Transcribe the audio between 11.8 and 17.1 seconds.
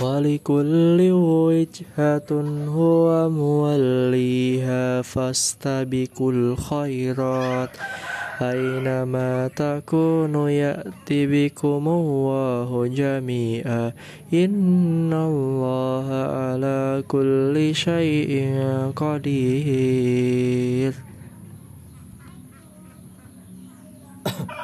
الله جميعا. إن الله على